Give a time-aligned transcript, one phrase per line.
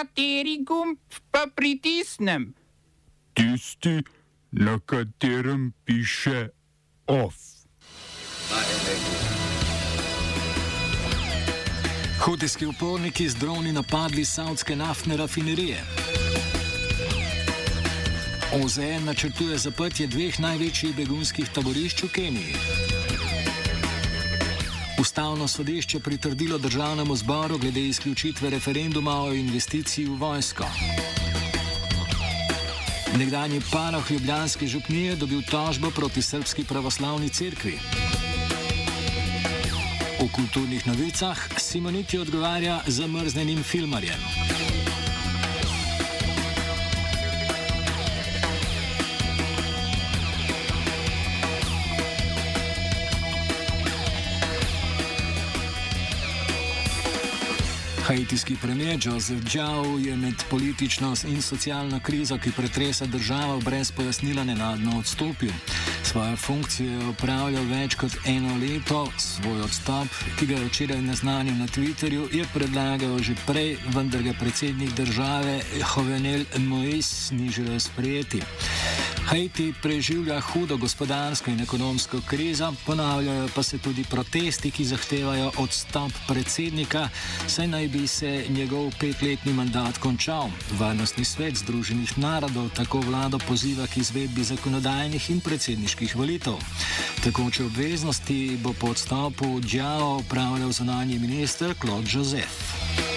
[0.00, 0.96] Kateri gumb
[1.30, 2.54] pa pritisnem?
[3.34, 4.02] Tisti,
[4.50, 6.48] na katerem piše
[7.06, 7.34] OF.
[12.20, 15.84] Hutijski uporniki z droni napadli savdske naftne rafinerije.
[18.64, 22.99] OZN načrtuje zaprtje dveh največjih begunskih taborišč v Keniji.
[25.00, 30.64] Ustavno sodišče pritrdilo državnemu zboru glede izključitve referenduma o investiciji v vojsko.
[33.18, 37.78] Nekdanji paroh Ljubljanske župnije dobil tožbo proti Srpski pravoslavni cerkvi.
[40.20, 44.59] V kulturnih novicah Simoniti odgovarja zamrznenim filmarjem.
[58.10, 64.44] Haitijski premijer Joseph Zhao je med politično in socialno krizo, ki pretresa državo, brez pojasnila
[64.44, 65.52] nenadno odstopil.
[66.02, 71.54] Svojo funkcijo je upravljal več kot eno leto, svoj odstop, ki ga je včeraj naznanil
[71.54, 78.42] na Twitterju, je predlagal že prej, vendar ga predsednik države Jovenel Mois ni želel sprejeti.
[79.30, 86.12] Haiti preživlja hudo gospodarsko in ekonomsko krizo, ponavljajo pa se tudi protesti, ki zahtevajo odstop
[86.28, 87.08] predsednika,
[87.46, 90.50] saj naj bi se njegov petletni mandat končal.
[90.78, 96.58] Varnostni svet Združenih narodov tako vlado poziva k izvedbi zakonodajnih in predsedniških volitev.
[97.24, 103.09] Takoče obveznosti bo po odstopu Djao upravljal zunanji minister Claude Joseph.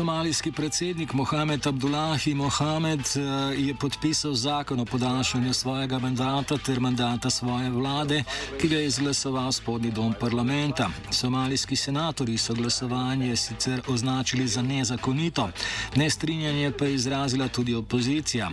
[0.00, 3.20] Somalijski predsednik Mohamed Abdullahi Mohamed eh,
[3.60, 8.24] je podpisal zakon o podaljšanju svojega mandata ter mandata svoje vlade,
[8.60, 10.90] ki ga je izglasoval spodnji dom parlamenta.
[11.10, 15.50] Somalijski senatori so glasovanje sicer označili za nezakonito,
[15.96, 18.50] nestrinjanje pa je izrazila tudi opozicija.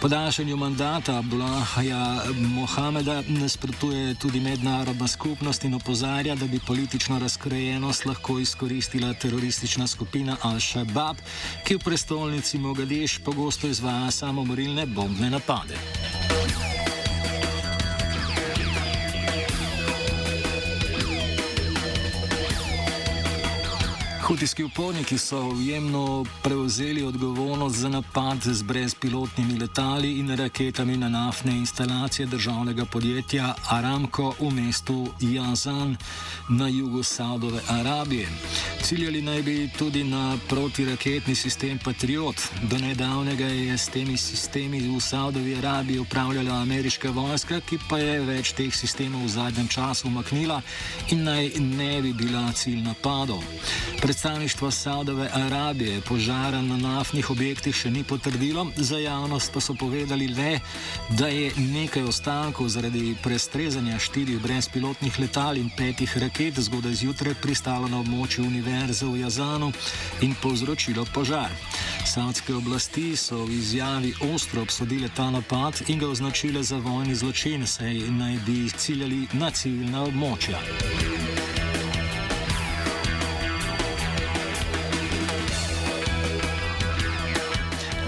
[0.00, 1.82] Podaljšanju mandata Abdullaha
[2.34, 10.36] Mohameda nasprotuje tudi mednarodna skupnost in opozarja, da bi politično razkrojenost lahko izkoristila teroristična skupina
[10.42, 10.79] Al-Shabaab.
[10.80, 11.16] Al-Shabaab,
[11.64, 15.76] ki v prestolnici Mogadeš pogosto izvaja samomorilne bombne napade.
[24.30, 31.52] Hutijski uporniki so ujemno prevzeli odgovornost za napad z brezpilotnimi letali in raketami na naftne
[31.52, 35.96] instalacije državnega podjetja Aramco v mestu Jazan
[36.48, 38.28] na jugu Saudove Arabije.
[38.82, 42.36] Ciljali naj bi tudi na protiraketni sistem Patriot.
[42.62, 48.20] Do nedavnega je s temi sistemi v Saudovi Arabiji upravljala ameriška vojska, ki pa je
[48.20, 50.62] več teh sistemov v zadnjem času umaknila
[51.10, 53.42] in naj ne bi bila cilj napadov.
[54.20, 60.26] Predstavništvo Saudove Arabije požara na naftnih objektih še ni potrdilo, za javnost pa so povedali
[60.28, 60.58] le,
[61.08, 67.88] da je nekaj ostankov zaradi prestrezanja štirih brezpilotnih letal in petih raket zgodaj zjutraj pristalo
[67.88, 69.72] na območju univerze v Jazanu
[70.20, 71.56] in povzročilo požar.
[72.04, 77.66] Saudske oblasti so v izjavi ostro obsodile ta napad in ga označile za vojni zločin,
[77.66, 80.60] saj naj bi ciljali na civilna območja.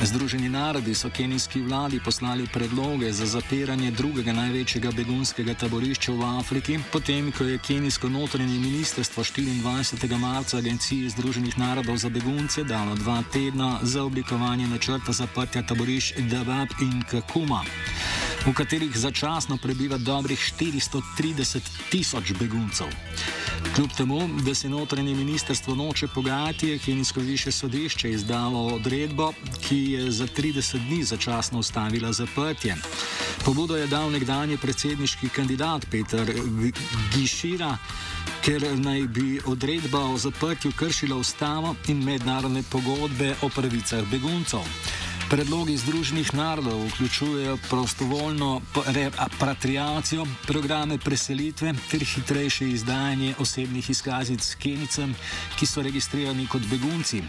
[0.02, 6.78] Združeni narodi so kenijski vladi poslali predloge za zapiranje drugega največjega begunskega taborišča v Afriki,
[6.92, 10.18] potem ko je kenijsko notranje ministrstvo 24.
[10.18, 16.68] marca Agenciji Združenih narodov za begunce dalo dva tedna za oblikovanje načrta zaprtja taborišč Dabab
[16.80, 17.62] in Kakuma
[18.46, 22.90] v katerih začasno prebiva dobrih 430 tisoč beguncev.
[23.74, 29.32] Kljub temu, da se notranje ministrstvo noče pogajati, je Kenijsko više sodišče izdalo odredbo,
[29.68, 32.76] ki je za 30 dni začasno ustavila zaprtje.
[33.44, 36.32] Pobudo je dal nekdanji predsedniški kandidat Peter
[37.14, 37.76] Gišira,
[38.42, 44.66] ker naj bi odredba o zaprtju kršila ustavo in mednarodne pogodbe o pravicah beguncev.
[45.32, 55.14] Predlogi Združenih narodov vključujejo prostovoljno repatriacijo, programe preselitve ter hitrejše izdajanje osebnih izkaznic s kenicem,
[55.58, 57.22] ki so registrirani kot begunci.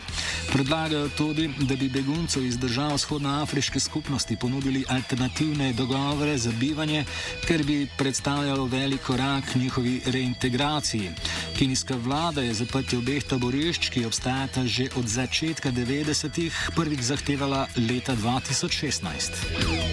[0.51, 7.05] Predlagajo tudi, da bi beguncev iz držav vzhodnoafriške skupnosti ponudili alternativne dogovore za bivanje,
[7.47, 11.09] ker bi predstavljalo velik korak njihovi reintegraciji.
[11.53, 18.17] Kenijska vlada je zaprtje obeh taborišč, ki obstajata že od začetka 90-ih, prvič zahtevala leta
[18.17, 19.92] 2016.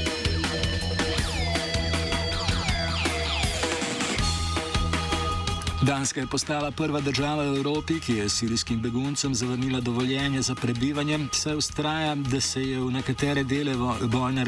[5.82, 11.18] Danska je postala prva država v Evropi, ki je sirijskim beguncem zavrnila dovoljenje za prebivanje,
[11.32, 14.44] saj ustraja, da se je v nekatere dele vojne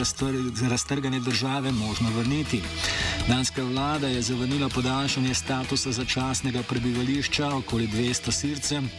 [0.71, 2.61] raztrgane države možno vrniti.
[3.29, 8.91] Danska vlada je zavrnila podaljšanje statusa začasnega prebivališča okoli 200 sircem,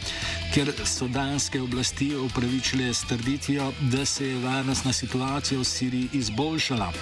[0.54, 6.92] ker so danske oblasti upravičile s trditvijo, da se je varnostna situacija v Siriji izboljšala.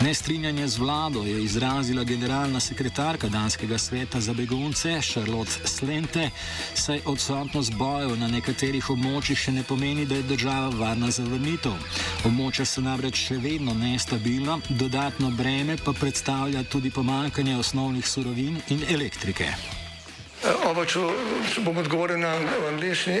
[0.00, 4.73] Nestrinjanje z vlado je izrazila generalna sekretarka Danskega sveta za begunce.
[4.74, 6.30] Nemce, Charlotte Slente,
[6.74, 11.76] saj odsotnost bojev na nekaterih območjih še ne pomeni, da je država varna za vrnitev.
[12.26, 18.82] Območja so namreč še vedno nestabilna, dodatno breme pa predstavlja tudi pomankanje osnovnih surovin in
[18.90, 19.52] elektrike.
[20.66, 21.06] Oba, če,
[21.54, 22.34] če bom odgovoril na
[22.72, 23.20] angliški.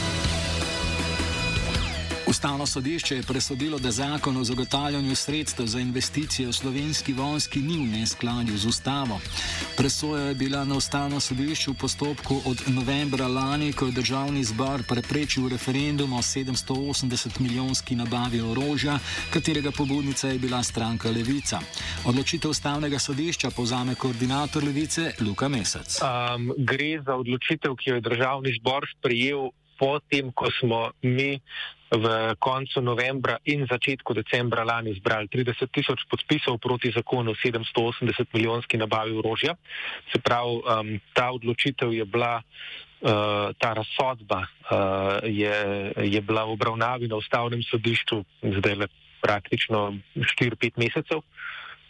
[2.31, 7.77] Ustavno sodišče je presodilo, da zakon o zagotavljanju sredstev za investicije v slovenski vojski ni
[7.77, 9.19] v neskladju z ustavo.
[9.77, 14.83] Presoja je bila na ustavno sodišče v postopku od novembra lani, ko je državni zbor
[14.87, 18.99] preprečil referendum o 780 milijonski nabavi orožja,
[19.33, 21.59] katerega pobudnica je bila stranka Levica.
[22.05, 25.99] Odločitev ustavnega sodišča povzame koordinator Levice Luka Mesec.
[25.99, 29.51] Um, gre za odločitev, ki jo je državni zbor sprejel
[29.81, 31.41] potem, ko smo mi
[31.91, 32.05] v
[32.39, 39.17] koncu novembra in začetku decembra lani zbrali 30 tisoč podpisov proti zakonu 780 milijonski nabavi
[39.17, 39.57] orožja.
[40.13, 45.57] Se pravi, um, ta odločitev je bila, uh, ta razsodba uh, je,
[45.99, 48.87] je bila v obravnavi na ustavnem sodišču zdaj le
[49.19, 51.19] praktično 4-5 mesecev.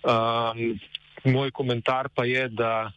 [0.01, 0.81] Um,
[1.29, 2.89] moj komentar pa je, da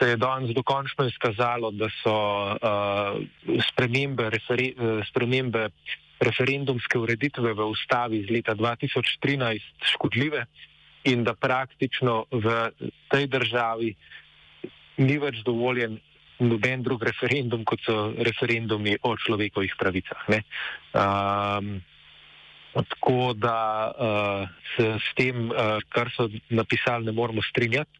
[0.00, 2.16] se je danes dokončno izkazalo, da so
[2.52, 3.20] uh,
[3.68, 5.68] spremembe, referi, uh, spremembe
[6.20, 9.60] referendumske ureditve v ustavi iz leta 2013
[9.94, 10.44] škodljive
[11.04, 12.70] in da praktično v
[13.08, 13.94] tej državi
[15.00, 15.98] ni več dovoljen
[16.40, 20.28] noben drug referendum, kot so referendumi o človekovih pravicah.
[20.96, 21.80] Um,
[22.72, 23.58] tako da
[23.92, 27.92] uh, se s tem, uh, kar so napisali, ne moremo strinjati.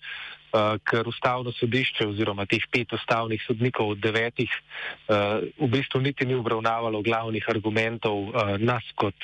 [0.50, 6.26] Uh, ker ustavno sodišče oziroma teh pet ustavnih sodnikov od devetih uh, v bistvu niti
[6.26, 9.14] ni obravnavalo glavnih argumentov uh, nas kot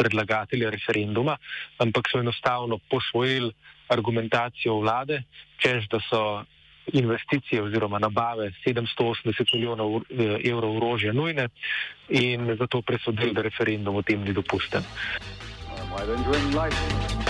[0.00, 1.36] predlagatelja referenduma,
[1.76, 3.52] ampak so enostavno posvojili
[3.92, 5.22] argumentacijo vlade,
[5.60, 6.22] čež da so
[6.92, 10.02] investicije oziroma nabave 780 milijonov
[10.44, 11.48] evrov orožja nujne
[12.08, 14.82] in zato presodili, da referendum o tem ni dopusten.
[15.94, 17.23] Uh,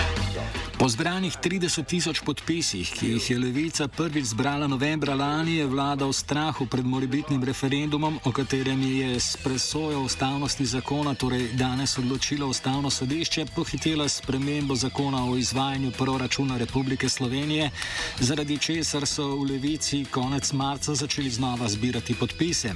[0.75, 6.03] Po zbranih 30 tisoč podpisih, ki jih je Levica prvič zbrala novembra lani, je vlada
[6.03, 12.47] v strahu pred morebitnim referendumom, o katerem je s presojo ustavnosti zakona, torej danes odločilo
[12.51, 17.71] ustavno sodišče, pohitela spremembo zakona o izvajanju proračuna Republike Slovenije,
[18.19, 22.75] zaradi česar so v Levici konec marca začeli znova zbirati podpise.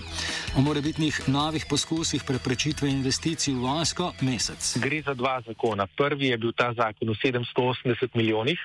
[0.55, 4.77] O morebitnih novih poskusih preprečitve investicij v vojsko mesec.
[4.79, 5.87] Gre za dva zakona.
[5.97, 7.88] Prvi je bil ta zakon o 780.
[7.89, 8.59] 80 milijonih.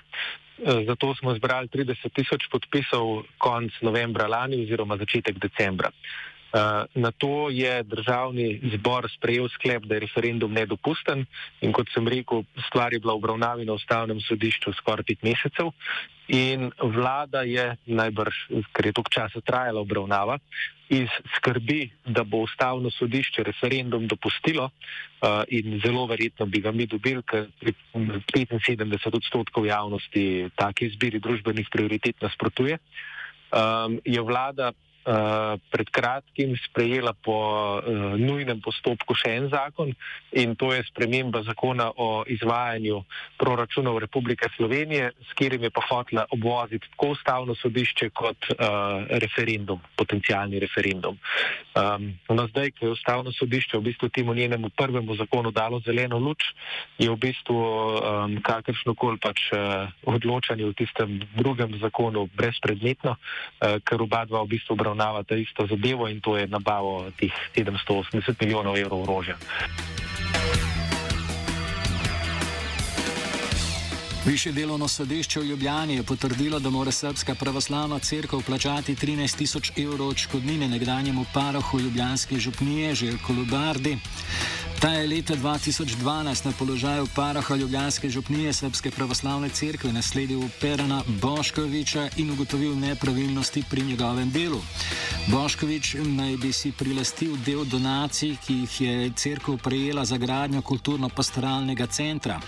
[0.58, 5.90] Eh, zato smo zbrali 30 tisoč podpisov konc novembra lani oziroma začetek decembra.
[6.54, 11.26] Eh, na to je državni zbor sprejel sklep, da je referendum nedopusten.
[11.66, 15.72] In kot sem rekel, stvar je bila obravnavi na ustavnem sodišču skoraj pet mesecev.
[16.30, 18.36] In vlada je najbrž,
[18.70, 20.38] ker je tok časa trajala obravnava,
[20.94, 26.86] iz skrbi, da bo ustavno sodišče referendum dopustilo uh, in zelo verjetno bi ga mi
[26.86, 27.48] dobili, ker
[27.94, 34.72] 75 odstotkov javnosti take izbiri družbenih prioritet nasprotuje, um, je vlada
[35.70, 37.36] pred kratkim sprejela po
[37.76, 39.92] uh, nujnem postopku še en zakon
[40.32, 43.02] in to je sprememba zakona o izvajanju
[43.38, 49.80] proračunov Republike Slovenije, s katerim je pa hotela obvoziti tako ustavno sodišče kot uh, referendum,
[49.96, 51.18] potencijalni referendum.
[51.74, 56.18] Um, no zdaj, ko je ustavno sodišče v bistvu temu njenemu prvemu zakonu dalo zeleno
[56.18, 56.48] luč,
[56.98, 64.02] je v bistvu um, kakršnokoli pač uh, odločanje v tistem drugem zakonu brezpredmetno, uh, ker
[64.02, 68.76] oba dva v bistvu obravnava obravnavata isto zadevo in to je nabavo teh 780 milijonov
[68.76, 69.36] evrov orožja.
[74.26, 79.72] Više delovno sodišče v Ljubljani je potrdilo, da mora Srpska pravoslavna crkva plačati 13 tisoč
[79.76, 83.98] evrov odškodnine nekdanjemu parohu Ljubljanske župnije Željko Lubardi.
[84.84, 92.08] Ta je leta 2012 na položaju paraha Ljubljanske župnije Srpske pravoslavne cerkve nasledil Perana Boškoviča
[92.16, 94.60] in ugotovil nepravilnosti pri njegovem delu.
[95.26, 101.86] Boškovič naj bi si prilastil del donacij, ki jih je cerkev prejela za gradnjo kulturno-pastoralnega
[101.86, 102.40] centra.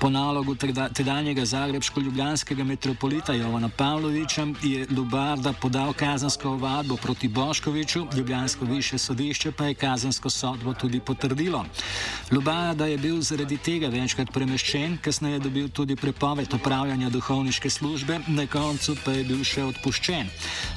[0.00, 0.54] Po nalogu
[0.94, 9.52] tedanjega zagrebsko-ljubljanskega metropolita Jovana Pavloviča je Lubarda podal kazansko ovadbo proti Boškoviču, Ljubljansko više sodišče
[9.52, 11.64] pa je kazansko sodbo tudi potrdilo.
[12.30, 18.20] Lubada je bil zaradi tega večkrat premeščen, kasneje je dobil tudi prepoved opravljanja duhovniške službe,
[18.28, 20.30] na koncu pa je bil še odpuščen.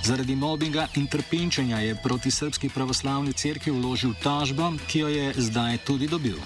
[0.04, 5.84] Zaradi mobbinga in trpinčenja je proti srpski pravoslavni cerkvi vložil tožbo, ki jo je zdaj
[5.86, 6.42] tudi dobil.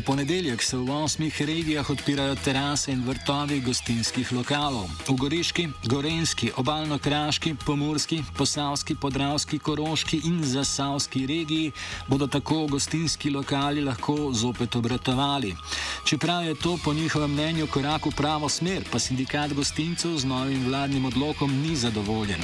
[0.00, 4.88] Ponedeljek se v osmih regijah odpirajo terase in vrtovi gostinskih lokalov.
[5.08, 11.72] V Goriški, Gorenski, Obalno-Kraški, Pomorski, Posavski, Podravski, Koroški in Zasavski regiji
[12.08, 15.56] bodo tako gostinski lokali lahko zopet obratovali.
[16.04, 20.64] Čeprav je to po njihovem mnenju korak v pravo smer, pa sindikat gostincev z novim
[20.64, 22.40] vladnim odlokom ni zadovoljen.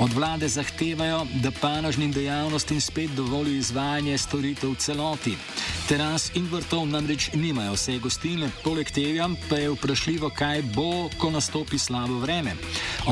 [0.00, 5.34] Od vlade zahtevajo, da panožnim dejavnostim spet dovoli izvajanje storitev v celoti.
[5.88, 11.30] Teras in vrtov namreč nimajo vse gostilne, poleg tega pa je vprašljivo, kaj bo, ko
[11.30, 12.54] nastopi slabo vreme.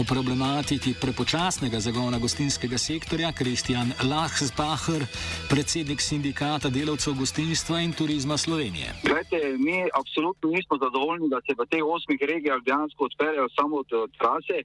[0.01, 5.05] O problematiki prepočasnega zagona gostinskega sektorja Kristjan Lahsbacher,
[5.51, 8.95] predsednik sindikata delavcev gostinstva in turizma Slovenije.
[9.05, 13.85] Gledajte, mi absolutno nismo zadovoljni, da se v teh osmih regijah dejansko odperejo samo
[14.19, 14.65] trase.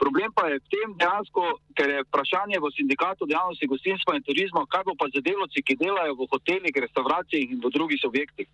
[0.00, 1.42] Problem pa je v tem dejansko,
[1.76, 5.76] ker je vprašanje v sindikatu dejavnosti gostinstva in turizma, kaj bo pa za delovci, ki
[5.76, 8.48] delajo v hotelih, restauracijah in v drugih objektih.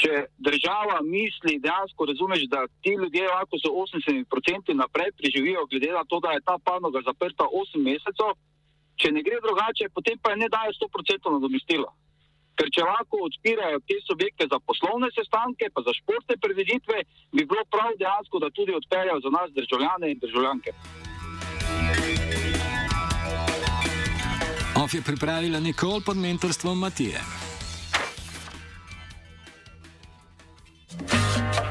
[0.00, 6.04] Če država misli dejansko, razumeš, da ti ljudje lahko z 80% naprej preživijo, glede na
[6.08, 8.32] to, da je ta panoga zaprta 8 mesecev,
[8.96, 11.92] če ne gre drugače, potem pa je ne dajo 100% nadomestila.
[12.58, 17.64] Ker če lahko odpirajo te subjekte za poslovne sestanke, pa za športne predviditve, bi bilo
[17.74, 20.70] prav dejansko, da tudi odpeljajo za nas državljane in državljanke.
[24.82, 27.20] OF je pripravila Nikol pod mentorstvom Matije.